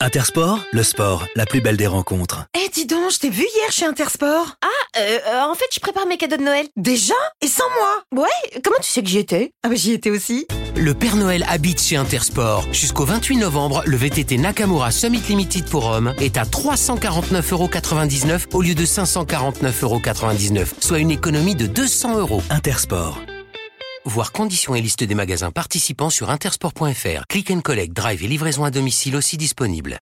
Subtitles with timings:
[0.00, 2.44] Intersport, le sport, la plus belle des rencontres.
[2.56, 4.54] Eh, dis donc, je t'ai vu hier chez Intersport.
[4.62, 6.68] Ah, euh, euh, en fait, je prépare mes cadeaux de Noël.
[6.76, 8.04] Déjà Et sans moi?
[8.22, 9.50] Ouais, comment tu sais que j'y étais?
[9.64, 10.46] Ah, bah j'y étais aussi.
[10.76, 12.64] Le Père Noël habite chez Intersport.
[12.70, 18.76] Jusqu'au 28 novembre, le VTT Nakamura Summit Limited pour hommes est à 349,99€ au lieu
[18.76, 22.44] de 549,99€, soit une économie de 200 euros.
[22.50, 23.18] Intersport.
[24.08, 27.26] Voir conditions et liste des magasins participants sur intersport.fr.
[27.28, 29.98] Click and collect, drive et livraison à domicile aussi disponible.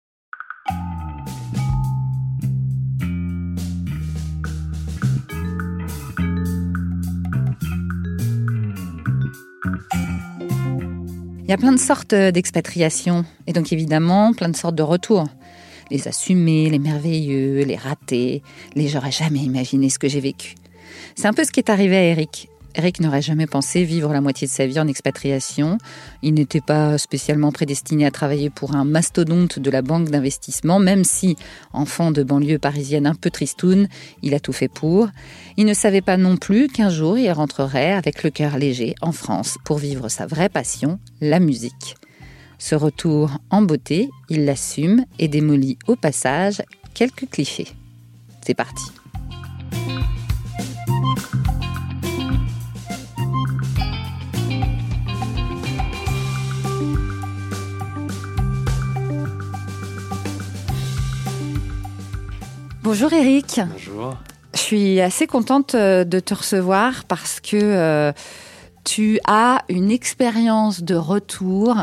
[11.42, 15.24] Il y a plein de sortes d'expatriation et donc évidemment plein de sortes de retours.
[15.90, 18.42] Les assumés, les merveilleux, les ratés,
[18.74, 20.56] les j'aurais jamais imaginé ce que j'ai vécu.
[21.14, 22.50] C'est un peu ce qui est arrivé à Eric.
[22.76, 25.78] Eric n'aurait jamais pensé vivre la moitié de sa vie en expatriation.
[26.22, 31.04] Il n'était pas spécialement prédestiné à travailler pour un mastodonte de la banque d'investissement, même
[31.04, 31.36] si,
[31.72, 33.88] enfant de banlieue parisienne un peu tristoun,
[34.22, 35.08] il a tout fait pour.
[35.56, 39.12] Il ne savait pas non plus qu'un jour il rentrerait avec le cœur léger en
[39.12, 41.96] France pour vivre sa vraie passion, la musique.
[42.58, 46.62] Ce retour en beauté, il l'assume et démolit au passage
[46.94, 47.68] quelques clichés.
[48.44, 48.84] C'est parti.
[62.84, 63.60] Bonjour Eric.
[63.72, 64.16] Bonjour.
[64.54, 68.12] Je suis assez contente euh, de te recevoir parce que euh,
[68.84, 71.76] tu as une expérience de retour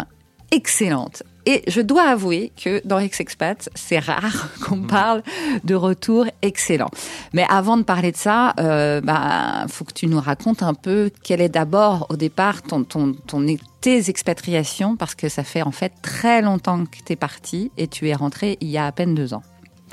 [0.51, 1.23] excellente.
[1.47, 4.87] Et je dois avouer que dans Ex-Expat, c'est rare qu'on Mhm.
[4.87, 5.23] parle
[5.63, 6.91] de retour excellent.
[7.33, 11.09] Mais avant de parler de ça, euh, bah, faut que tu nous racontes un peu
[11.23, 13.43] quel est d'abord au départ ton, ton, ton,
[13.81, 17.87] tes expatriations, parce que ça fait en fait très longtemps que tu es parti et
[17.87, 19.41] tu es rentré il y a à peine deux ans.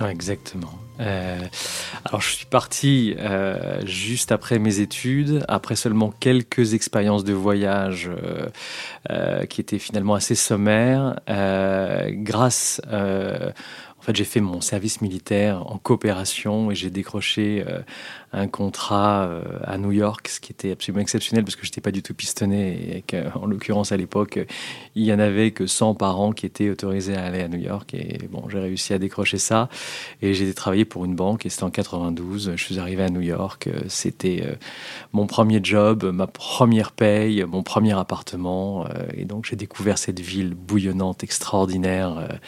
[0.06, 0.68] Exactement.
[1.00, 1.38] Euh,
[2.04, 8.08] alors, je suis parti euh, juste après mes études, après seulement quelques expériences de voyage
[8.08, 8.46] euh,
[9.10, 12.80] euh, qui étaient finalement assez sommaires, grâce.
[14.08, 17.80] Fait, j'ai fait mon service militaire en coopération et j'ai décroché euh,
[18.32, 21.80] un contrat euh, à New York, ce qui était absolument exceptionnel parce que je n'étais
[21.80, 24.38] pas du tout pistonné et qu'en l'occurrence à l'époque,
[24.94, 27.58] il y en avait que 100 par an qui étaient autorisés à aller à New
[27.58, 29.68] York et bon, j'ai réussi à décrocher ça
[30.22, 32.52] et j'ai travaillé pour une banque et c'était en 92.
[32.56, 34.42] Je suis arrivé à New York, euh, c'était
[35.12, 40.54] mon premier job, ma première paye, mon premier appartement et donc j'ai découvert cette ville
[40.54, 42.38] bouillonnante, extraordinaire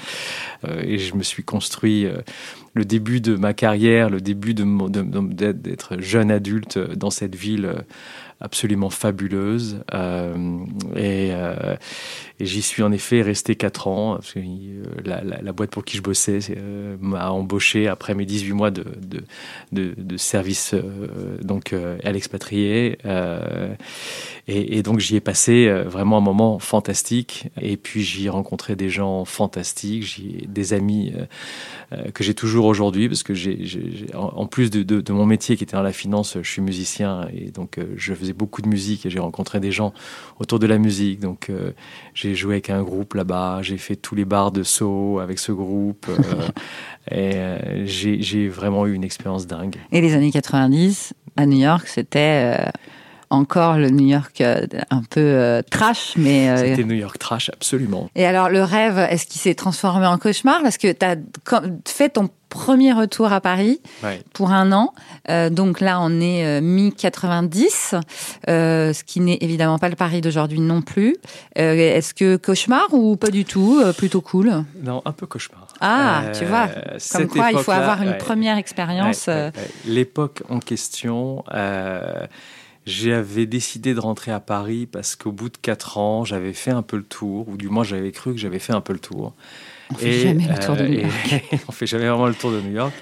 [0.83, 2.19] et je me suis construit euh,
[2.75, 7.83] le début de ma carrière, le début d'être jeune adulte dans cette ville euh,
[8.41, 9.83] absolument fabuleuse.
[9.93, 10.59] Euh,
[10.97, 11.77] et euh,
[12.39, 14.15] et j'y suis en effet resté 4 ans.
[14.15, 16.39] Parce que, euh, la, boîte pour qui je bossais
[17.01, 18.85] m'a embauché après mes 18 mois de,
[19.73, 20.75] de, de, service
[21.43, 22.99] donc, à l'expatrié.
[24.49, 27.49] Et, donc j'y ai passé vraiment un moment fantastique.
[27.61, 31.13] Et puis j'y ai rencontré des gens fantastiques, j'y ai des amis
[32.15, 35.57] que j'ai toujours aujourd'hui, parce que j'ai, j'ai- j'ai- en, plus de, de, mon métier
[35.57, 39.07] qui était dans la finance, je suis musicien et donc je faisais beaucoup de musique
[39.07, 39.93] et j'ai rencontré des gens
[40.39, 41.21] autour de la musique.
[41.21, 41.73] Donc euh,
[42.15, 45.53] j'ai joué avec un groupe là-bas, j'ai fait tous les bars de Soho avec ce
[45.53, 46.49] groupe euh,
[47.11, 49.77] et euh, j'ai, vraiment eu une expérience dingue.
[49.93, 52.71] Et les années 90 à New York, c'était
[53.31, 56.51] encore le New York euh, un peu euh, trash, mais.
[56.51, 58.11] euh, C'était New York trash, absolument.
[58.17, 60.61] Et alors, le rêve, est-ce qu'il s'est transformé en cauchemar?
[60.63, 61.15] Parce que tu as
[61.87, 64.21] fait ton premier retour à Paris Ouais.
[64.33, 64.93] pour un an.
[65.29, 68.01] Euh, donc là, on est euh, mi-90,
[68.49, 71.17] euh, ce qui n'est évidemment pas le Paris d'aujourd'hui non plus.
[71.55, 74.65] Est-ce que cauchemar ou pas du tout Plutôt cool?
[74.83, 75.69] Non, un peu cauchemar.
[75.81, 76.69] Ah, tu vois,
[77.13, 78.19] Comme quoi, il faut avoir une ouais.
[78.19, 79.29] première expérience.
[79.29, 79.53] Ouais.
[79.87, 81.45] L'époque en question,
[82.87, 86.83] j'avais décidé de rentrer à Paris parce qu'au bout de quatre ans, j'avais fait un
[86.83, 89.35] peu le tour, ou du moins j'avais cru que j'avais fait un peu le tour.
[89.91, 91.45] On fait jamais le tour de New et- York.
[91.69, 92.93] on fait jamais vraiment le tour de New York.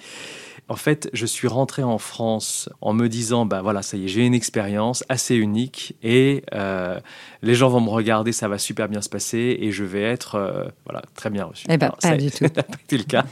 [0.69, 4.09] En fait, je suis rentré en France en me disant, bah voilà, ça y est,
[4.09, 7.01] j'ai une expérience assez unique et euh,
[7.43, 10.35] les gens vont me regarder, ça va super bien se passer et je vais être,
[10.35, 11.67] euh, voilà, très bien reçu.
[11.71, 12.45] Eh ben, pas ça du tout.
[12.45, 13.25] n'a pas été le cas.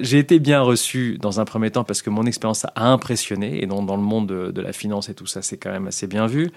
[0.00, 3.66] J'ai été bien reçu dans un premier temps parce que mon expérience a impressionné et
[3.66, 6.06] dans, dans le monde de, de la finance et tout ça, c'est quand même assez
[6.06, 6.50] bien vu.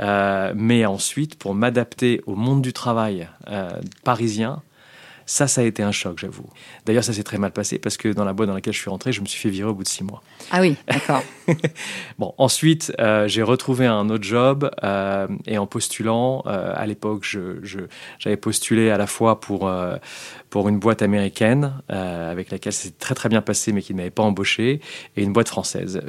[0.00, 3.28] Euh, mais ensuite, pour m'adapter au monde du travail
[4.02, 4.62] parisien,
[5.26, 6.48] Ça, ça a été un choc, j'avoue.
[6.86, 8.90] D'ailleurs, ça s'est très mal passé parce que dans la boîte dans laquelle je suis
[8.90, 10.22] rentré, je me suis fait virer au bout de six mois.
[10.50, 11.22] Ah oui, d'accord.
[12.18, 17.24] bon, ensuite, euh, j'ai retrouvé un autre job euh, et en postulant, euh, à l'époque,
[17.24, 17.60] je,
[18.18, 19.70] j'avais postulé à la fois pour,
[20.50, 24.10] pour une boîte américaine avec laquelle c'est très très bien passé mais qui ne m'avait
[24.10, 24.80] pas embauché
[25.16, 26.00] et une boîte française.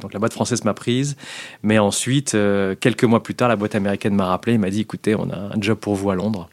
[0.00, 1.16] donc la boîte française m'a prise,
[1.62, 2.36] mais ensuite,
[2.80, 5.36] quelques mois plus tard, la boîte américaine m'a rappelé et m'a dit écoutez, on a
[5.36, 6.48] un job pour vous à Londres.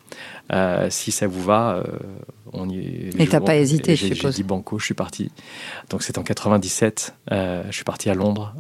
[0.52, 1.84] Euh, si ça vous va, euh,
[2.52, 3.10] on y est.
[3.18, 4.36] Mais t'as pas hésité, je suppose.
[4.36, 5.32] J'ai dit banco, je suis parti.
[5.90, 8.54] Donc c'est en 97, euh, je suis parti à Londres.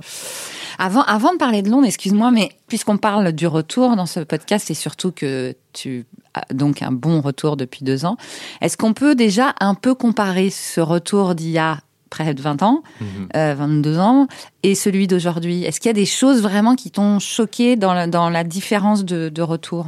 [0.80, 4.72] Avant, avant de parler de Londres, excuse-moi, mais puisqu'on parle du retour dans ce podcast
[4.72, 8.16] et surtout que tu as donc un bon retour depuis deux ans,
[8.62, 11.80] est-ce qu'on peut déjà un peu comparer ce retour d'il y a
[12.10, 12.84] près de 20 ans,
[13.34, 14.28] 22 ans,
[14.64, 15.64] et celui d'aujourd'hui?
[15.66, 19.06] Est-ce qu'il y a des choses vraiment qui t'ont choqué dans la, dans la différence
[19.06, 19.86] de, de retour?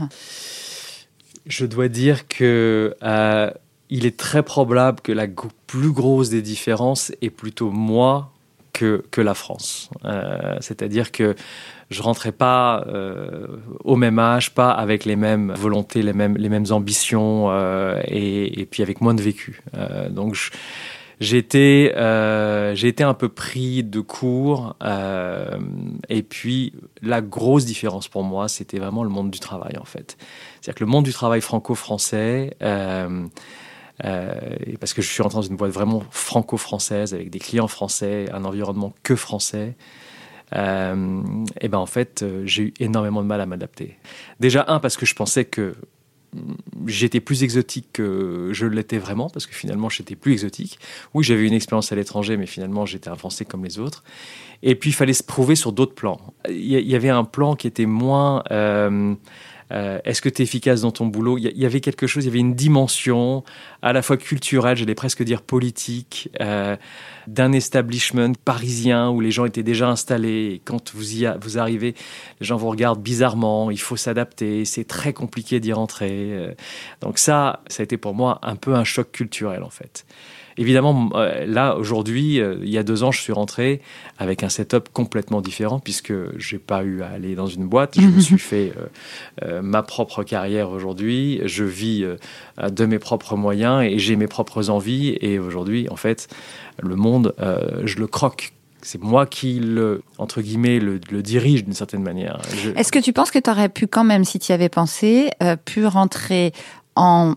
[1.45, 3.51] Je dois dire que euh,
[3.90, 5.28] il est très probable que la
[5.68, 8.31] plus grosse des différences est plutôt moi
[8.72, 9.90] que, que la France.
[10.06, 11.36] Euh, c'est-à-dire que
[11.92, 13.45] je rentrais pas euh,
[13.84, 17.51] au même âge, pas avec les mêmes volontés, les mêmes, les mêmes ambitions
[18.07, 19.62] et, et, puis avec moins de vécu.
[20.10, 20.50] donc je,
[21.19, 24.75] été, euh, été un peu pris de court.
[24.83, 25.60] Euh,
[26.10, 30.18] et puis, la grosse différence pour moi, c'était vraiment le monde du travail, en fait.
[30.62, 33.25] C'est-à-dire que le monde du travail franco-français, euh,
[34.04, 34.33] euh
[34.80, 38.44] parce que je suis rentré dans une boîte vraiment franco-française, avec des clients français, un
[38.45, 39.75] environnement que français,
[40.56, 41.24] euh,
[41.62, 43.98] et ben en fait, j'ai eu énormément de mal à m'adapter.
[44.39, 45.75] Déjà, un, parce que je pensais que
[46.88, 50.80] j'étais plus exotique que je l'étais vraiment, parce que finalement j'étais plus exotique.
[51.13, 54.03] Oui, j'avais une expérience à l'étranger, mais finalement j'étais un Français comme les autres.
[54.62, 56.19] Et puis il fallait se prouver sur d'autres plans.
[56.50, 58.44] Il y, avait un plan qui était moins...
[58.51, 59.15] Euh,
[59.71, 61.38] euh, est-ce que tu es efficace dans ton boulot?
[61.38, 63.44] Il y, avait quelque chose, il y avait une dimension
[63.81, 66.75] à la fois culturelle, j'allais presque dire politique, euh,
[67.28, 70.54] d'un establishment parisien où les gens étaient déjà installés.
[70.54, 71.96] Et quand vous y vous arrivez,
[72.40, 76.34] les gens vous regardent bizarrement, il faut s'adapter, c'est très compliqué d'y rentrer.
[76.34, 76.54] Euh,
[77.02, 80.06] donc ça, ça a été pour moi un peu un choc culturel en fait.
[80.58, 83.81] Évidemment, euh, là, aujourd'hui, euh, il y a deux ans, je suis rentré
[84.19, 88.00] avec un setup complètement différent puisque j'ai pas eu à aller dans une boîte.
[88.00, 88.74] Je me suis fait
[89.42, 91.42] euh, ma propre carrière aujourd'hui.
[91.46, 92.06] Je vis
[92.62, 95.18] de mes propres moyens et j'ai mes propres envies.
[95.22, 96.28] Et aujourd'hui, en fait,
[96.81, 98.54] le monde, je le croque
[98.86, 102.42] c'est moi qui le, entre guillemets, le, dirige d'une certaine manière.
[102.75, 105.31] Est-ce que tu penses que tu aurais pu quand même, si tu y avais pensé,
[105.63, 106.51] pu rentrer
[106.98, 107.33] en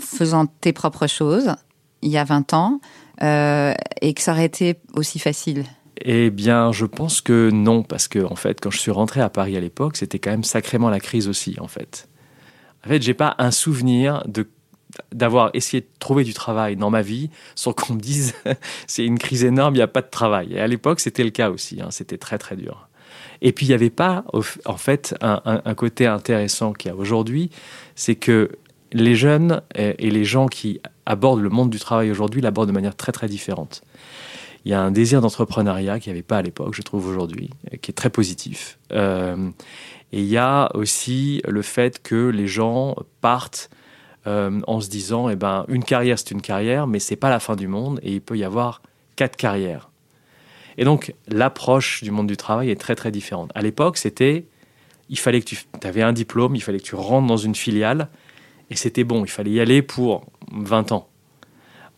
[0.00, 1.54] faisant tes propres choses
[2.02, 2.80] il y a 20 ans
[3.22, 5.64] euh, et que ça aurait été aussi facile?
[6.00, 9.30] Eh bien, je pense que non, parce que en fait, quand je suis rentré à
[9.30, 12.08] Paris à l'époque, c'était quand même sacrément la crise aussi, en fait.
[12.84, 14.48] En fait, j'ai pas un souvenir de
[15.12, 18.34] d'avoir essayé de trouver du travail dans ma vie sans qu'on me dise
[18.86, 20.54] c'est une crise énorme, il n'y a pas de travail.
[20.54, 22.88] Et à l'époque, c'était le cas aussi, hein, c'était très très dur.
[23.42, 24.24] Et puis, il n'y avait pas,
[24.64, 27.50] en fait, un, un côté intéressant qu'il y a aujourd'hui,
[27.94, 28.50] c'est que
[28.94, 32.96] les jeunes et les gens qui abordent le monde du travail aujourd'hui l'abordent de manière
[32.96, 33.82] très très différente.
[34.64, 37.50] Il y a un désir d'entrepreneuriat qu'il n'y avait pas à l'époque, je trouve aujourd'hui,
[37.82, 38.78] qui est très positif.
[38.92, 39.50] Euh,
[40.12, 43.68] et il y a aussi le fait que les gens partent
[44.26, 47.40] euh, en se disant, eh ben, une carrière c'est une carrière, mais c'est pas la
[47.40, 48.82] fin du monde, et il peut y avoir
[49.16, 49.90] quatre carrières.
[50.76, 53.50] Et donc l'approche du monde du travail est très très différente.
[53.54, 54.46] À l'époque, c'était,
[55.08, 58.08] il fallait que tu avais un diplôme, il fallait que tu rentres dans une filiale,
[58.70, 61.08] et c'était bon, il fallait y aller pour 20 ans.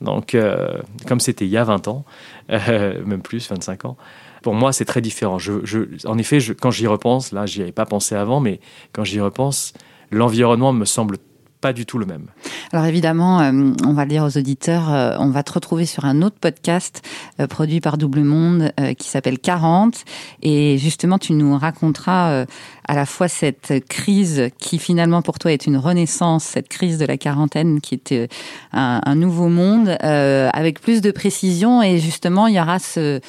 [0.01, 2.05] Donc, euh, comme c'était il y a 20 ans,
[2.51, 3.97] euh, même plus, 25 ans,
[4.43, 5.39] pour moi, c'est très différent.
[5.39, 8.61] Je, en effet, je, quand j'y repense, là, j'y avais pas pensé avant, mais
[8.93, 9.73] quand j'y repense,
[10.11, 11.19] l'environnement me semble
[11.61, 12.27] pas du tout le même.
[12.73, 16.05] Alors évidemment, euh, on va le dire aux auditeurs, euh, on va te retrouver sur
[16.05, 17.03] un autre podcast
[17.41, 20.05] euh, produit par Double Monde qui s'appelle 40
[20.43, 22.45] et justement tu nous raconteras
[22.87, 27.07] à la fois cette crise qui finalement pour toi est une renaissance, cette crise de
[27.07, 28.29] la quarantaine qui était
[28.73, 33.21] un, nouveau monde avec plus de précision et justement il y aura ce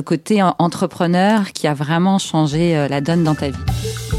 [0.00, 4.13] côté entrepreneur qui a vraiment changé la donne dans ta vie.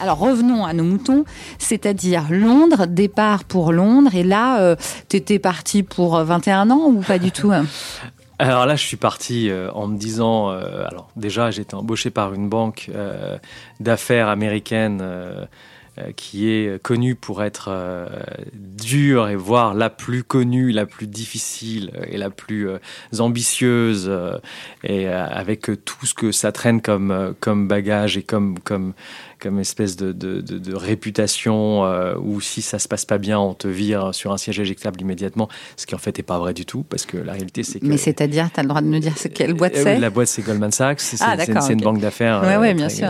[0.00, 1.24] Alors revenons à nos moutons,
[1.58, 4.76] c'est-à-dire Londres, départ pour Londres, et là, euh,
[5.10, 7.66] tu étais parti pour 21 ans ou pas du tout hein?
[8.38, 12.32] Alors là, je suis parti euh, en me disant, euh, alors déjà, été embauché par
[12.32, 12.90] une banque
[13.80, 15.02] d'affaires américaine
[15.98, 18.06] euh, qui est connue pour être euh,
[18.52, 22.78] dure et voire la plus connue, la plus difficile et la plus euh,
[23.18, 24.38] ambitieuse, euh,
[24.84, 28.54] et euh, avec tout ce que ça traîne comme, euh, comme bagage et comme,
[29.40, 33.38] comme espèce de, de, de, de réputation, euh, où si ça se passe pas bien,
[33.38, 36.54] on te vire sur un siège éjectable immédiatement, ce qui en fait n'est pas vrai
[36.54, 37.86] du tout, parce que la réalité c'est que...
[37.86, 40.10] Mais c'est-à-dire, tu as le droit de nous dire ce- quelle boîte Euh, c'est La
[40.10, 41.00] boîte, c'est Goldman Sachs.
[41.00, 42.42] C'est Ah, d'accord, c'est une banque d'affaires.
[42.42, 43.08] Ouais, euh, ouais, bien sûr.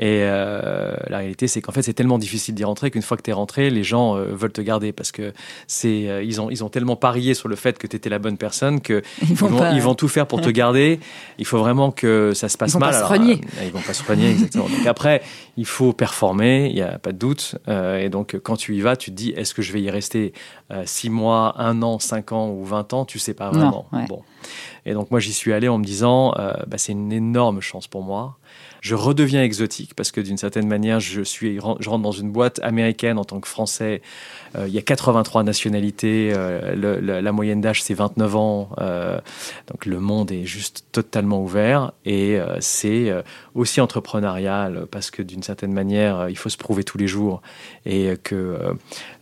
[0.00, 3.22] Et euh, la réalité, c'est qu'en fait, c'est tellement difficile d'y rentrer qu'une fois que
[3.22, 5.32] tu es rentré, les gens veulent te garder parce que
[5.66, 8.36] c'est ils ont ils ont tellement parié sur le fait que tu étais la bonne
[8.36, 11.00] personne que Ils vont vont, pas- ils vont tout faire pour te garder.
[11.38, 12.90] Il faut vraiment que ça se passe Ils vont mal.
[12.90, 13.40] pas se Alors, renier.
[13.58, 14.68] euh, ils vont pas se renier, exactement.
[14.68, 15.22] Donc après,
[15.56, 17.56] il faut performer, il y a pas de doute.
[17.68, 19.90] Euh, et donc, quand tu y vas, tu te dis, est-ce que je vais y
[19.90, 20.32] rester
[20.72, 23.04] euh, six mois, un an, cinq ans ou 20 ans?
[23.04, 23.86] Tu sais pas Non, vraiment.
[23.92, 24.06] ouais.
[24.08, 24.22] Bon.
[24.86, 27.86] Et donc, moi, j'y suis allé en me disant, euh, bah, c'est une énorme chance
[27.86, 28.38] pour moi.
[28.80, 32.60] Je redeviens exotique parce que d'une certaine manière, je suis, je rentre dans une boîte
[32.62, 34.00] américaine en tant que Français.
[34.56, 36.32] Euh, il y a 83 nationalités.
[36.32, 38.70] euh, le- le- la moyenne d'âge, c'est 29 ans.
[38.80, 39.18] euh,
[39.66, 43.22] donc le monde est juste totalement ouvert et euh, c'est euh,
[43.58, 47.42] aussi entrepreneurial parce que d'une certaine manière, euh, il faut se prouver tous les jours
[47.84, 48.72] et que euh,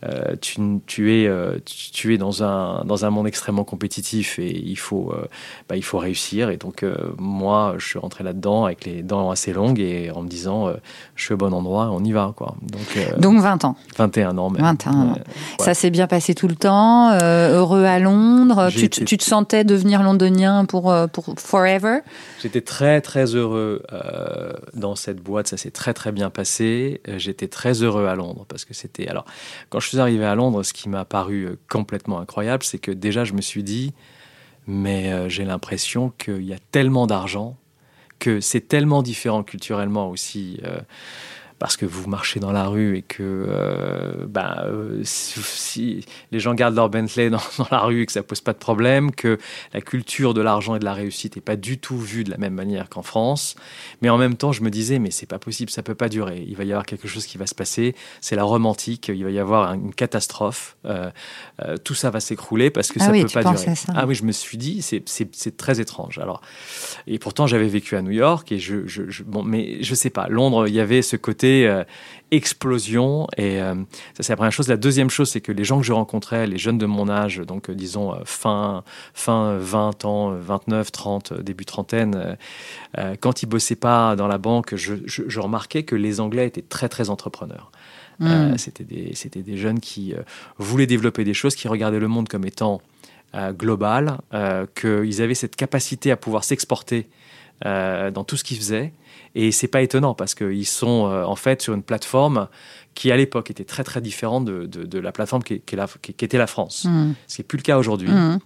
[0.05, 4.39] euh, tu, tu es, euh, tu, tu es dans un, dans un monde extrêmement compétitif
[4.39, 5.25] et il faut, euh,
[5.67, 6.49] bah, il faut réussir.
[6.49, 10.21] Et donc, euh, moi, je suis rentré là-dedans avec les dents assez longues et en
[10.21, 10.73] me disant, euh,
[11.15, 12.33] je suis au bon endroit, on y va.
[12.35, 12.55] Quoi.
[12.61, 13.75] Donc, euh, Donc 20 ans.
[13.97, 14.61] 21 ans même.
[14.61, 15.13] 21 ans.
[15.13, 15.65] Ouais.
[15.65, 18.69] Ça s'est bien passé tout le temps, euh, heureux à Londres.
[18.71, 21.99] Tu, été- tu te sentais devenir londonien pour, euh, pour forever?
[22.41, 24.26] J'étais très très heureux euh,
[24.73, 27.01] dans cette boîte, ça s'est très très bien passé.
[27.07, 29.25] Euh, J'étais très heureux à Londres parce que c'était alors
[29.69, 32.91] quand je suis arrivé à Londres, ce qui m'a paru euh, complètement incroyable, c'est que
[32.91, 33.93] déjà je me suis dit
[34.67, 37.57] mais euh, j'ai l'impression qu'il y a tellement d'argent
[38.19, 40.59] que c'est tellement différent culturellement aussi.
[40.65, 40.79] euh,
[41.59, 46.39] parce que vous marchez dans la rue et que euh, bah, euh, si, si les
[46.39, 49.11] gens gardent leur Bentley dans, dans la rue et que ça pose pas de problème,
[49.11, 49.37] que
[49.73, 52.37] la culture de l'argent et de la réussite n'est pas du tout vue de la
[52.37, 53.55] même manière qu'en France.
[54.01, 56.45] Mais en même temps, je me disais, mais c'est pas possible, ça peut pas durer.
[56.47, 57.95] Il va y avoir quelque chose qui va se passer.
[58.21, 59.07] C'est la romantique.
[59.13, 60.77] Il va y avoir une catastrophe.
[60.85, 61.09] Euh,
[61.83, 63.75] tout ça va s'écrouler parce que Ah ça oui, peut pas durer.
[63.75, 63.93] ça.
[63.95, 66.19] Ah oui, je me suis dit, c'est très étrange.
[66.19, 66.41] Alors,
[67.07, 70.11] et pourtant, j'avais vécu à New York et je, je, je- bon, mais je sais
[70.11, 70.27] pas.
[70.27, 71.83] Londres, il y avait ce côté euh,
[72.31, 73.73] explosion et euh,
[74.15, 74.67] ça c'est la première chose.
[74.67, 77.37] La deuxième chose, c'est que les gens que je rencontrais, les jeunes de mon âge,
[77.37, 82.37] donc euh, disons fin fin 20 ans, euh, 29, 30, euh, début trentaine,
[83.21, 86.61] quand ils bossaient pas dans la banque, je, je, je remarquais que les Anglais étaient
[86.61, 87.71] très très entrepreneurs.
[88.21, 88.57] Euh, Mm.
[88.57, 90.21] c'était des c'était des jeunes qui euh,
[90.57, 92.81] voulaient développer des choses, qui regardaient le monde comme étant
[93.35, 94.17] euh, global,
[94.75, 97.07] qu'ils avaient cette capacité à pouvoir s'exporter
[97.63, 98.93] dans tout ce qu'ils faisaient.
[99.39, 102.47] Et c'est pas étonnant parce qu'ils sont euh, en fait sur une plateforme
[102.95, 106.15] qui à l'époque était très très différente de, de, de la plateforme qui, la- qui-
[106.15, 106.85] qui était la France.
[106.85, 107.11] Mm.
[107.27, 108.09] Ce qui n'est plus le cas aujourd'hui.
[108.09, 108.39] Mm.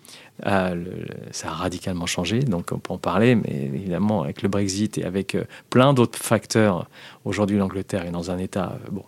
[0.47, 4.41] Euh, le- le- ça a radicalement changé, donc on peut en parler, mais évidemment avec
[4.41, 6.87] le Brexit et avec euh, plein d'autres facteurs,
[7.25, 9.03] aujourd'hui l'Angleterre est dans un état euh, bon.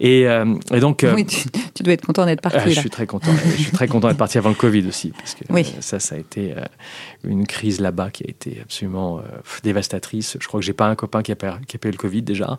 [0.00, 2.80] Et, euh, et donc, Oui, tu, tu dois être content d'être parti ah, je là.
[2.82, 3.30] suis très content.
[3.56, 5.64] je suis très content d'être parti avant le Covid aussi, parce que Oui.
[5.80, 6.54] ça, ça a été
[7.24, 9.22] une crise là-bas qui a été absolument
[9.62, 10.36] dévastatrice.
[10.38, 12.58] Je crois que j'ai pas un copain qui a, qui a payé le Covid déjà,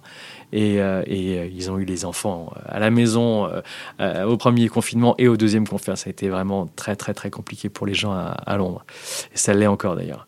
[0.54, 3.48] et, et ils ont eu les enfants à la maison
[4.00, 5.96] au premier confinement et au deuxième confinement.
[5.96, 8.86] Ça a été vraiment très très très compliqué pour les gens à, à Londres,
[9.34, 10.28] et ça l'est encore d'ailleurs.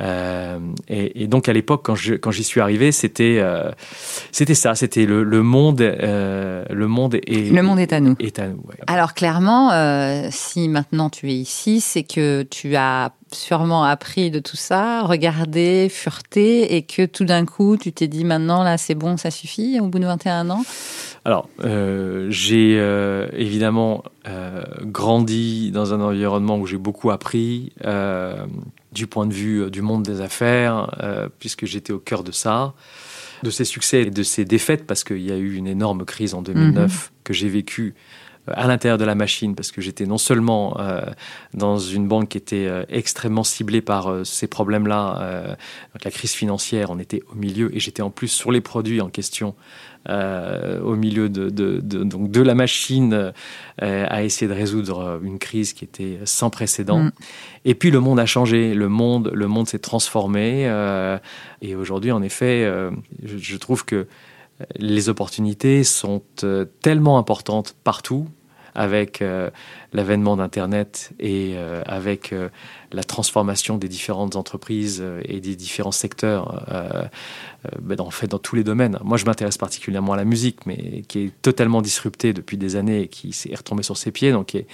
[0.00, 0.58] Euh,
[0.88, 3.70] et, et donc à l'époque, quand je- quand j'y suis arrivé, c'était euh,
[4.32, 8.16] c'était ça, c'était le, le monde, euh, le monde est Le monde est à nous.
[8.18, 8.56] est à nous.
[8.66, 8.74] ouais.
[8.88, 9.70] Alors clairement,
[10.32, 15.88] si maintenant tu es ici, c'est que tu as sûrement appris de tout ça, regardé,
[15.88, 19.78] fureté, et que tout d'un coup, tu t'es dit maintenant, là, c'est bon, ça suffit,
[19.80, 20.64] au bout de 21 ans
[21.26, 27.72] Alors, euh, j'ai euh, évidemment euh, grandi dans un environnement où j'ai beaucoup appris
[28.92, 32.74] du point de vue du monde des affaires, puisque j'étais au cœur de ça,
[33.42, 36.34] de ses succès et de ses défaites, parce qu'il y a eu une énorme crise
[36.34, 37.94] en 2009 que j'ai vécue
[38.46, 41.00] à l'intérieur de la machine, parce que j'étais non seulement euh,
[41.54, 45.54] dans une banque qui était euh, extrêmement ciblée par euh, ces problèmes-là, euh,
[46.04, 49.08] la crise financière, on était au milieu, et j'étais en plus sur les produits en
[49.08, 49.54] question
[50.10, 53.32] euh, au milieu de, de, de- donc de la machine
[53.82, 56.98] euh, à essayer de résoudre une crise qui était sans précédent.
[57.04, 57.12] Mm.
[57.64, 60.68] Et puis le monde a changé, le monde, le monde s'est transformé.
[60.68, 61.16] euh,
[61.62, 62.90] et aujourd'hui, en effet, euh,
[63.24, 64.06] je, je trouve que
[64.76, 68.28] les opportunités sont euh, tellement importantes partout
[68.74, 69.50] avec euh,
[69.94, 72.48] l'avènement d'Internet et euh, avec euh,
[72.92, 76.62] la transformation des différentes entreprises euh, et des différents secteurs
[77.80, 78.98] ben, en fait dans tous les domaines.
[79.04, 83.02] Moi, je m'intéresse particulièrement à la musique, mais qui est totalement disruptée depuis des années
[83.02, 84.32] et qui s'est retombée sur ses pieds.
[84.32, 84.64] Donc, il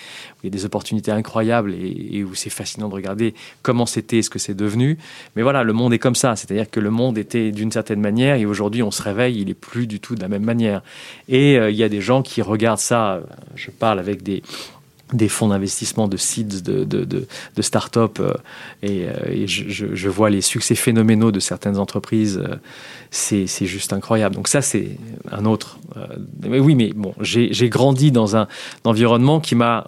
[0.42, 4.38] y a des opportunités incroyables et, où c'est fascinant de regarder comment c'était, ce que
[4.38, 4.98] c'est devenu.
[5.36, 6.34] Mais voilà, le monde est comme ça.
[6.34, 9.54] C'est-à-dire que le monde était d'une certaine manière et aujourd'hui, on se réveille, il est
[9.54, 10.82] plus du tout de la même manière.
[11.28, 13.20] Et il y a des gens qui regardent ça.
[13.54, 14.42] Je parle avec des
[15.12, 18.34] des fonds d'investissement de seeds, de, de, de, start-up, euh,
[18.82, 22.56] et, euh, je, vois les succès phénoménaux de certaines entreprises, euh,
[23.10, 24.34] c'est juste incroyable.
[24.34, 24.98] Donc ça, c'est
[25.30, 25.78] un autre.
[26.42, 28.46] mais oui, mais bon, j'ai grandi dans un,
[28.84, 29.84] environnement qui m'a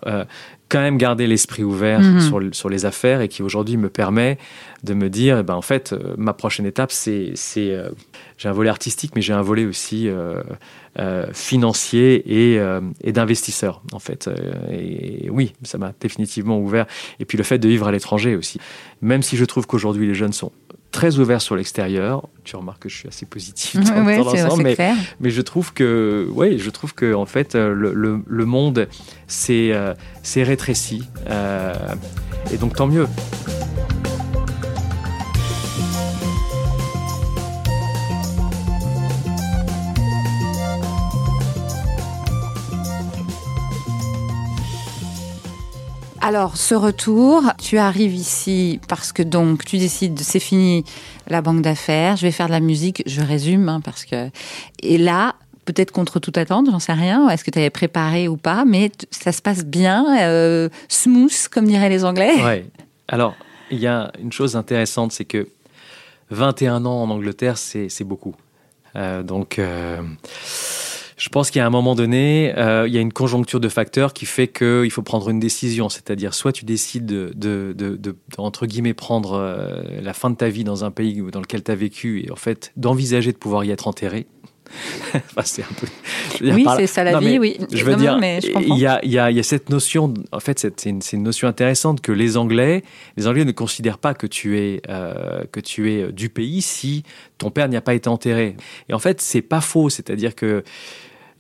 [0.72, 2.20] quand même gardé l'esprit ouvert mm-hmm.
[2.20, 4.38] sur, sur, les affaires et qui aujourd'hui me permet
[4.82, 7.34] de me dire, eh ben, en fait, ma prochaine étape, c'est
[8.42, 10.42] j'ai un volet artistique, mais j'ai un volet aussi euh,
[10.98, 14.28] euh, financier et, euh, et d'investisseur, en fait.
[14.68, 16.86] Et, oui, ça m'a définitivement ouvert.
[17.20, 18.58] Et puis le fait de vivre à l'étranger aussi.
[19.00, 20.50] Même si je trouve qu'aujourd'hui les jeunes sont
[20.92, 22.28] très ouverts sur l'extérieur.
[22.44, 24.22] Tu remarques que je suis assez positif dans, ouais,
[24.58, 24.76] mais,
[25.20, 28.88] mais, je trouve que, ouais, je trouve que en fait, le, le, le monde
[29.26, 29.74] s'est
[30.36, 31.02] rétréci.
[32.52, 33.06] et donc tant mieux.
[46.24, 50.84] Alors, ce retour, tu arrives ici parce que donc tu décides, c'est fini
[51.26, 54.30] la banque d'affaires, je vais faire de la musique, je résume, hein, parce que...
[54.84, 58.36] Et là, peut-être contre toute attente, j'en sais rien, est-ce que tu avais préparé ou
[58.36, 62.66] pas, mais ça se passe bien, euh, smooth, comme diraient les Anglais Ouais.
[63.08, 63.34] Alors,
[63.72, 65.48] il y a une chose intéressante, c'est que
[66.30, 68.36] 21 ans en Angleterre, c'est beaucoup.
[68.94, 69.58] Euh, donc...
[69.58, 70.00] Euh,
[71.16, 74.12] je pense qu'il a un moment donné, euh, il y a une conjoncture de facteurs
[74.12, 75.88] qui fait qu'il faut prendre une décision.
[75.88, 80.36] C'est-à-dire, soit tu décides de, de, de, de entre guillemets, prendre euh, la fin de
[80.36, 83.38] ta vie dans un pays dans lequel tu as vécu et en fait d'envisager de
[83.38, 84.26] pouvoir y être enterré.
[85.44, 85.86] c'est un peu.
[86.40, 87.58] oui, c'est ça la vie, oui.
[87.72, 88.18] Je veux dire,
[88.60, 90.14] il y a, y, a, y a cette notion.
[90.32, 92.82] En fait, c'est une, une, notion intéressante que les Anglais,
[93.16, 97.02] les Anglais ne considèrent pas que tu es euh, que tu es du pays si
[97.38, 98.56] ton père n'y a pas été enterré.
[98.88, 99.90] Et en fait, c'est pas faux.
[99.90, 100.62] C'est-à-dire que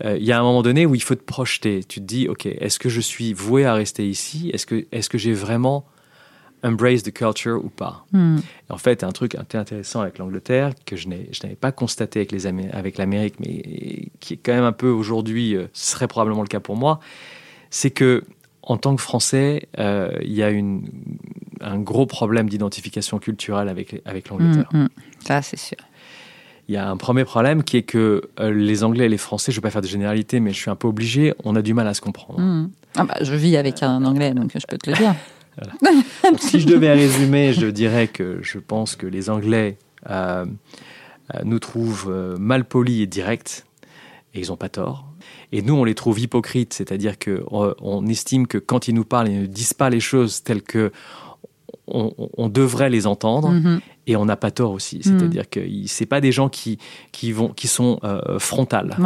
[0.04, 1.84] euh, il y a un moment donné où il faut te projeter.
[1.84, 4.50] Tu te dis, OK, est-ce que je suis voué à rester ici?
[4.52, 5.86] Est-ce que, est que j'ai vraiment
[6.62, 8.38] embrace the culture ou pas hmm.
[8.68, 12.98] En fait, un truc intéressant avec l'Angleterre que je n'avais pas constaté avec, les avec
[12.98, 16.60] l'Amérique, mais qui est quand même un peu aujourd'hui, euh, ce serait probablement le cas
[16.60, 17.00] pour moi,
[17.70, 18.24] c'est que
[18.62, 20.84] en tant que Français, euh, il y a une,
[21.60, 24.68] un gros problème d'identification culturelle avec, avec l'Angleterre.
[24.72, 24.88] Hmm, hmm.
[25.20, 25.78] Ça, c'est sûr
[26.68, 29.52] il y a un premier problème qui est que euh, les Anglais et les Français,
[29.52, 31.60] je ne vais pas faire de généralité, mais je suis un peu obligé, on a
[31.60, 32.68] du mal à se comprendre.
[32.96, 35.14] Ah bah, je vis avec un Anglais, donc je peux te le dire.
[36.38, 40.46] si je devais résumer, je dirais que je pense que les Anglais euh,
[41.34, 43.64] euh, nous trouvent mal polis et directs,
[44.34, 45.06] et ils n'ont pas tort.
[45.52, 49.28] Et nous, on les trouve hypocrites, c'est-à-dire qu'on on estime que quand ils nous parlent,
[49.28, 50.90] ils ne disent pas les choses telles que
[51.86, 53.50] on, devrait les entendre.
[53.50, 54.98] Mmh et on n'a pas tort aussi.
[54.98, 55.02] Hmm.
[55.02, 56.78] C'est-à-dire que c'est pas des gens qui,
[57.12, 58.96] qui, vont, qui sont euh, frontales.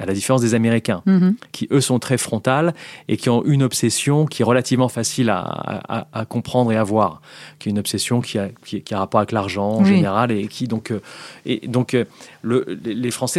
[0.00, 1.30] À la différence des Américains, hmm.
[1.52, 2.74] qui eux sont très frontales
[3.06, 7.22] et qui ont une obsession qui est relativement facile à, à, comprendre et à voir,
[7.60, 10.66] qui est une obsession qui a, qui, a rapport avec l'argent en général et qui
[10.66, 11.00] donc euh,
[11.46, 12.06] et donc euh,
[12.42, 13.38] le, les Français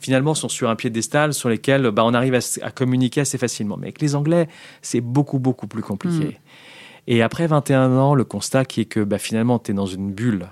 [0.00, 3.76] finalement sont sur un piédestal sur lesquels bah, on arrive à, communiquer assez facilement.
[3.76, 4.46] Mais avec les Anglais,
[4.82, 6.26] c'est beaucoup beaucoup plus compliqué.
[6.26, 7.08] Hmm.
[7.08, 10.12] Et après 21 ans, le constat qui est que bah, finalement, tu es dans une
[10.12, 10.46] bulle.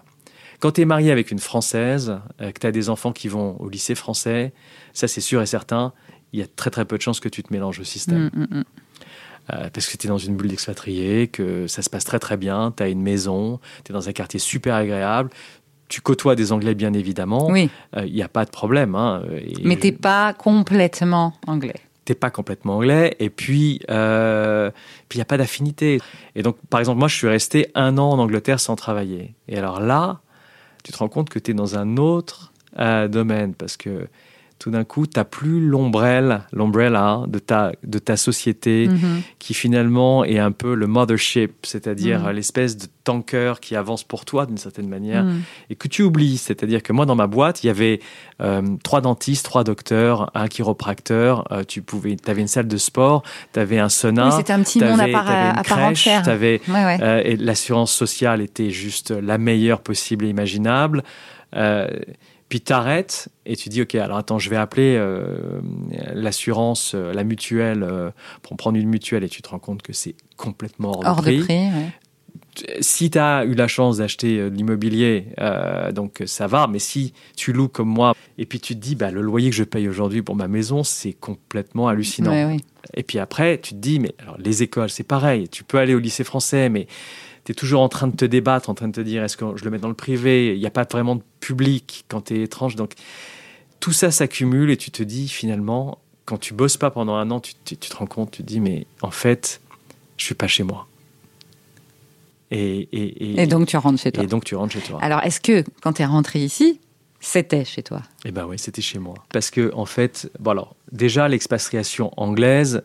[0.60, 3.56] Quand tu es marié avec une Française, euh, que tu as des enfants qui vont
[3.60, 4.52] au lycée français,
[4.92, 5.92] ça c'est sûr et certain,
[6.32, 8.30] il y a très très peu de chances que tu te mélanges au système.
[8.34, 8.64] Mm, mm, mm.
[9.52, 12.36] Euh, parce que tu es dans une bulle d'expatriés, que ça se passe très très
[12.36, 15.30] bien, tu as une maison, tu es dans un quartier super agréable,
[15.88, 18.12] tu côtoies des Anglais bien évidemment, il oui.
[18.12, 18.96] n'y a pas de problème.
[18.96, 19.22] Hein,
[19.62, 24.70] Mais tu pas complètement anglais t'es pas complètement anglais et puis euh,
[25.08, 26.00] puis il y a pas d'affinité
[26.34, 29.58] et donc par exemple moi je suis resté un an en Angleterre sans travailler et
[29.58, 30.20] alors là
[30.87, 34.07] tu te rends compte que tu es dans un autre euh, domaine parce que
[34.58, 39.22] tout d'un coup, tu n'as plus l'ombrelle, l'ombrella de ta, de ta société mhm.
[39.38, 42.30] qui finalement est un peu le mothership, c'est-à-dire mhm.
[42.30, 45.42] l'espèce de tanker qui avance pour toi d'une certaine manière mhm.
[45.68, 46.38] et que tu oublies.
[46.38, 48.00] C'est-à-dire que moi, dans ma boîte, il y avait
[48.40, 53.22] euh, trois dentistes, trois docteurs, un chiropracteur, euh, tu pouvais, avais une salle de sport,
[53.52, 54.30] tu avais un sauna.
[54.30, 56.24] c'était un petit monde à part, à part entière.
[56.26, 61.02] Euh, et l'assurance sociale était juste la meilleure possible et imaginable.
[62.48, 65.61] Puis t'arrêtes et tu dis ok alors attends je vais appeler euh,
[66.14, 68.11] l'assurance, euh, la mutuelle euh,
[68.42, 71.68] pour prendre une mutuelle et tu te rends compte que c'est complètement hors, de prix.
[72.80, 75.28] si tu as eu la chance d'acheter de l'immobilier,
[75.92, 79.11] donc ça va, mais si tu loues comme moi, et puis tu te dis, bah,
[79.11, 82.30] le loyer que je paye aujourd'hui pour ma maison, c'est complètement hallucinant.
[82.30, 82.59] Ouais.
[82.94, 85.94] Et puis après, tu te dis, mais alors les écoles, c'est pareil, tu peux aller
[85.94, 86.87] au lycée français, mais
[87.46, 89.44] tu es toujours en train de te débattre, en train de te dire, est-ce que
[89.56, 90.52] je le mets dans le privé?
[90.54, 92.76] Il n'y a pas vraiment de public quand tu es étrange.
[92.76, 92.92] Donc
[93.80, 97.40] tout ça s'accumule et tu te dis, finalement, quand tu bosses pas pendant un an,
[97.40, 99.61] tu, tu- tu te rends compte, tu te dis, mais en fait,
[100.18, 100.87] je suis pas chez moi.
[102.50, 104.22] Et, et, et, Et donc tu rentres chez toi.
[104.22, 104.98] et donc tu rentres chez toi.
[105.02, 106.80] Alors est-ce que quand tu es rentré ici,
[107.20, 108.02] c'était chez toi?
[108.24, 109.14] Eh ben oui, c'était chez moi.
[109.32, 112.82] Parce que, en fait, bon alors, déjà, l'expatriation anglaise,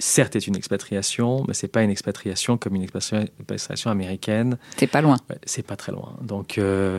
[0.00, 4.58] certes, est une expatriation, mais c'est pas une expatriation comme une expatria- expatriation américaine.
[4.76, 5.16] T'es pas loin.
[5.44, 6.16] C'est pas très loin.
[6.22, 6.98] Donc, euh,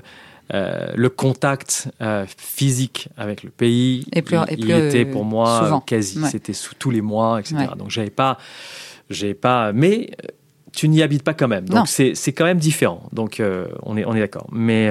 [0.53, 5.05] euh, le contact euh, physique avec le pays, Et plus- il, et il plus, était
[5.05, 5.81] pour moi souvent.
[5.81, 6.19] quasi.
[6.21, 6.29] Ouais.
[6.29, 7.55] C'était sous tous les mois, etc.
[7.57, 7.77] Ouais.
[7.77, 8.37] Donc, j'avais pas,
[9.09, 9.73] j'avais pas.
[9.73, 10.11] Mais
[10.73, 11.67] tu n'y habites pas quand même.
[11.67, 13.03] Donc, c'est c'est quand même différent.
[13.11, 13.41] Donc,
[13.83, 14.47] on est on est d'accord.
[14.51, 14.89] Mais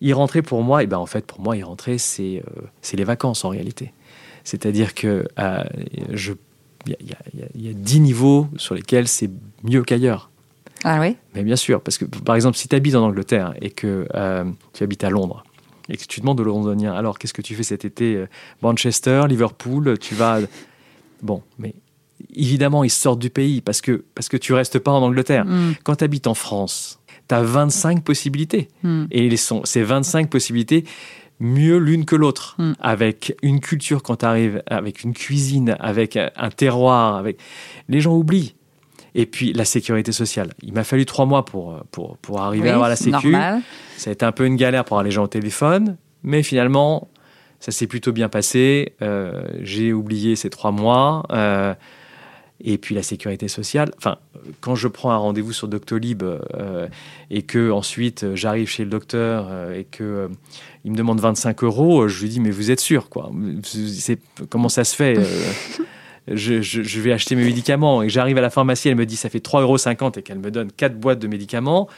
[0.00, 2.42] y rentrer pour moi, et ben en fait, pour moi, y rentrer, c'est
[2.80, 3.92] c'est les vacances en réalité.
[4.44, 5.26] C'est-à-dire que
[6.10, 6.32] je
[6.90, 9.30] y y a- il y a- il y a dix niveaux sur lesquels c'est
[9.62, 10.30] mieux qu'ailleurs.
[10.84, 11.16] Ah oui?
[11.34, 14.44] Mais bien sûr, parce que par exemple, si tu habites en Angleterre et que euh,
[14.72, 15.44] tu habites à Londres
[15.88, 18.26] et que tu demandes aux Londoniens, alors qu'est-ce que tu fais cet été euh,
[18.62, 20.40] Manchester, Liverpool, tu vas.
[21.22, 21.74] Bon, mais
[22.34, 25.44] évidemment, ils sortent du pays parce que, parce que tu restes pas en Angleterre.
[25.44, 28.68] Mm, Quand tu habites en France, tu as 25 possibilités.
[28.82, 29.04] mm.
[29.12, 30.84] Et les sont, ces 25 possibilités,
[31.42, 32.54] mieux l'une que l'autre.
[32.58, 32.72] Mm.
[32.80, 37.16] Avec une culture quand tu arrives, avec une cuisine, avec un terroir.
[37.16, 37.38] Avec...
[37.88, 38.54] Les gens oublient.
[39.14, 40.54] Et puis la sécurité sociale.
[40.62, 43.30] Il m'a fallu trois mois pour, pour, pour arriver Oui, à avoir la sécu.
[43.30, 43.60] normal.
[43.98, 45.96] Ça a été un peu une galère pour avoir les gens au téléphone.
[46.22, 47.08] Mais finalement,
[47.60, 48.94] ça s'est plutôt bien passé.
[49.02, 51.24] Euh, J'ai oublié ces trois mois.
[51.30, 51.74] Euh,
[52.64, 53.90] et puis la sécurité sociale.
[53.98, 54.18] Enfin,
[54.60, 56.88] quand je prends un rendez-vous sur Doctolib euh,
[57.30, 60.28] et que ensuite j'arrive chez le docteur euh, et que
[60.84, 63.30] il me demande 25 euros, euh, je lui dis mais vous êtes sûr quoi
[63.64, 64.18] C'est
[64.48, 65.24] comment ça se fait euh,
[66.28, 69.16] je, je- je vais acheter mes médicaments et j'arrive à la pharmacie, elle me dit
[69.16, 69.76] ça fait 3,50 euros
[70.16, 71.88] et qu'elle me donne quatre boîtes de médicaments.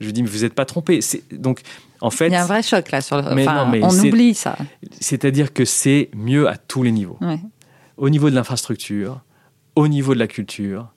[0.00, 1.00] Je lui dis mais vous n'êtes pas trompé.
[1.32, 1.60] Donc
[2.00, 3.00] en fait, Il y a un vrai choc là.
[3.02, 3.34] Sur le...
[3.34, 4.56] Mais enfin, non, mais on oublie ça.
[5.00, 7.18] c'est-à-dire que c'est mieux à tous les niveaux.
[7.20, 7.38] Ouais.
[7.98, 9.20] Au niveau de l'infrastructure,
[9.76, 10.88] au niveau de la culture,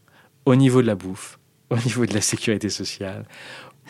[0.46, 3.26] au niveau de la bouffe, au niveau de la sécurité sociale.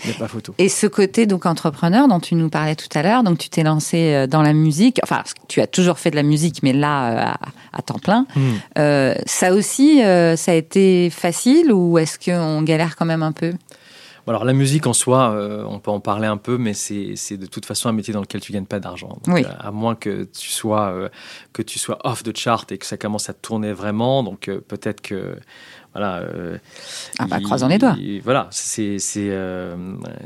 [0.04, 0.54] Il n'y a pas photo.
[0.58, 3.64] Et ce côté donc entrepreneur dont tu nous parlais tout à l'heure, donc tu t'es
[3.64, 7.12] lancé euh, dans la musique, enfin tu as toujours fait de la musique, mais là
[7.12, 8.26] euh, à, à temps plein.
[8.36, 8.42] Hmm.
[8.78, 13.32] Euh, ça aussi, euh, ça a été facile ou est-ce qu'on galère quand même un
[13.32, 13.54] peu?
[14.26, 17.46] Alors la musique en soi, euh, on peut en parler un peu, mais c'est de
[17.46, 19.18] toute façon un métier dans lequel tu gagnes pas d'argent.
[19.28, 19.44] Oui.
[19.60, 21.10] à moins que tu sois euh,
[21.52, 24.62] que tu sois off the chart et que ça commence à tourner vraiment, donc euh,
[24.66, 25.36] peut-être que
[25.94, 26.18] voilà.
[26.20, 26.58] euh,
[27.20, 27.96] Ah bah, il- croisons les doigts.
[28.00, 29.76] il- voilà, c'est c'est euh,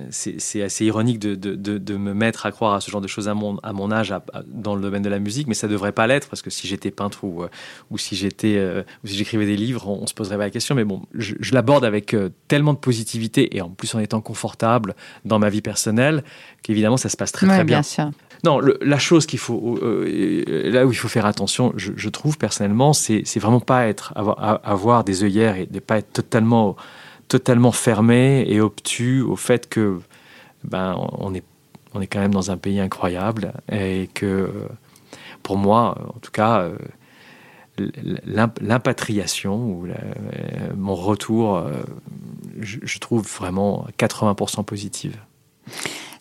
[0.10, 3.27] assez ironique de, de, de, de me mettre à croire à ce genre de choses
[3.27, 5.67] à mon à mon âge à- à- dans le domaine de la musique, mais ça
[5.67, 7.49] devrait pas l'être parce que si j'étais peintre ou euh,
[7.91, 10.49] ou si j'étais euh, ou si j'écrivais des livres, on, on se poserait pas la
[10.49, 10.75] question.
[10.75, 12.15] Mais bon, je, je l'aborde avec
[12.47, 16.23] tellement de positivité et en plus en étant confortable dans ma vie personnelle
[16.63, 17.77] qu'évidemment ça se passe très Ouais, très bien.
[17.77, 18.10] bien sûr.
[18.43, 20.06] Non, la chose qu'il faut, euh,
[20.47, 25.04] euh, là où il faut faire attention, je, trouve personnellement, c'est vraiment pas être avoir,
[25.04, 26.76] des œillères et ne pas être totalement
[27.28, 30.00] totalement fermé et obtus au fait que
[30.63, 31.43] ben on est
[31.93, 34.50] on est quand même dans un pays incroyable et que
[35.43, 36.62] pour moi, en tout cas.
[36.62, 36.78] euh,
[38.26, 39.88] l'imp- L'impatriation ou
[40.76, 41.62] mon retour,
[42.60, 45.15] je trouve vraiment 80% positive.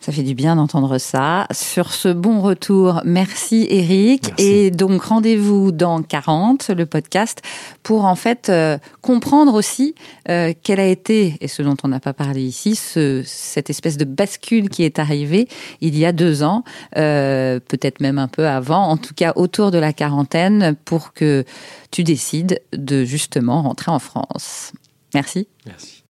[0.07, 1.49] Ça fait du bien d'entendre ça.
[1.51, 4.29] Sur ce bon retour, merci Eric.
[4.29, 4.45] Merci.
[4.45, 7.43] Et donc rendez-vous dans 40, le podcast,
[7.83, 9.97] pour en fait euh, comprendre aussi
[10.29, 13.97] euh, quel a été, et ce dont on n'a pas parlé ici, ce, cette espèce
[13.97, 15.49] de bascule qui est arrivée
[15.81, 16.63] il y a deux ans,
[16.97, 21.45] euh, peut-être même un peu avant, en tout cas autour de la quarantaine, pour que
[21.91, 24.71] tu décides de justement rentrer en France.
[25.15, 25.49] Merci.
[25.67, 26.05] Merci.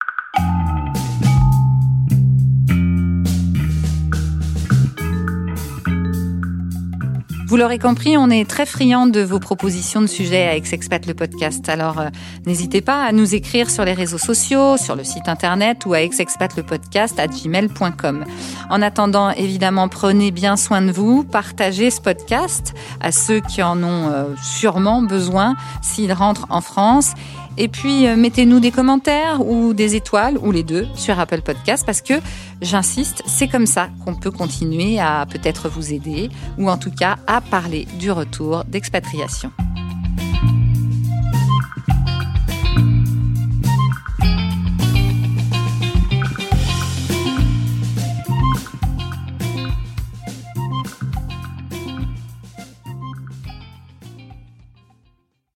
[7.53, 11.13] Vous l'aurez compris, on est très friand de vos propositions de sujets à Ex-Expat le
[11.13, 11.69] podcast.
[11.69, 12.09] Alors euh,
[12.47, 16.01] n'hésitez pas à nous écrire sur les réseaux sociaux, sur le site internet ou à
[16.01, 18.25] exexpat le podcast gmail.com.
[18.71, 23.83] En attendant, évidemment, prenez bien soin de vous, partagez ce podcast à ceux qui en
[23.83, 27.13] ont euh, sûrement besoin s'ils rentrent en France.
[27.59, 31.85] Et puis, euh, mettez-nous des commentaires ou des étoiles, ou les deux, sur Apple Podcast,
[31.85, 32.15] parce que,
[32.61, 37.17] j'insiste, c'est comme ça qu'on peut continuer à peut-être vous aider, ou en tout cas
[37.27, 39.51] à parler du retour d'expatriation.